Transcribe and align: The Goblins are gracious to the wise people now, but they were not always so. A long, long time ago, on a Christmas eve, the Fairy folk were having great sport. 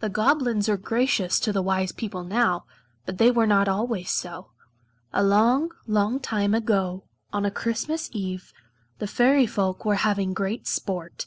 The 0.00 0.08
Goblins 0.08 0.68
are 0.68 0.76
gracious 0.76 1.38
to 1.38 1.52
the 1.52 1.62
wise 1.62 1.92
people 1.92 2.24
now, 2.24 2.64
but 3.04 3.18
they 3.18 3.30
were 3.30 3.46
not 3.46 3.68
always 3.68 4.10
so. 4.10 4.50
A 5.12 5.22
long, 5.22 5.70
long 5.86 6.18
time 6.18 6.52
ago, 6.52 7.04
on 7.32 7.44
a 7.46 7.52
Christmas 7.52 8.10
eve, 8.12 8.52
the 8.98 9.06
Fairy 9.06 9.46
folk 9.46 9.84
were 9.84 9.94
having 10.02 10.34
great 10.34 10.66
sport. 10.66 11.26